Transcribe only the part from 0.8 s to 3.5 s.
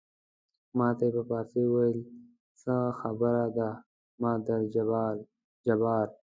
ته یې په فارسي وویل څه خبره